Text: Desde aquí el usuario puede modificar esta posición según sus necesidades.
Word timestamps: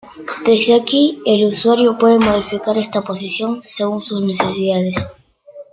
Desde 0.45 0.73
aquí 0.73 1.21
el 1.27 1.45
usuario 1.45 1.95
puede 1.95 2.17
modificar 2.17 2.75
esta 2.75 3.03
posición 3.03 3.61
según 3.63 4.01
sus 4.01 4.23
necesidades. 4.23 5.13